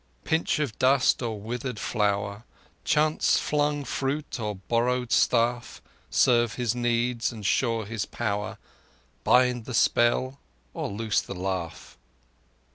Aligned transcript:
Pinch 0.23 0.57
of 0.57 0.79
dust 0.79 1.21
or 1.21 1.39
withered 1.39 1.77
flower, 1.77 2.43
Chance 2.83 3.37
flung 3.37 3.83
fruit 3.83 4.39
or 4.39 4.55
borrowed 4.55 5.11
staff, 5.11 5.79
Serve 6.09 6.55
his 6.55 6.73
need 6.73 7.23
and 7.31 7.45
shore 7.45 7.85
his 7.85 8.07
power, 8.07 8.57
Bind 9.23 9.65
the 9.65 9.75
spell, 9.75 10.39
or 10.73 10.89
loose 10.89 11.21
the 11.21 11.35
laugh! 11.35 11.99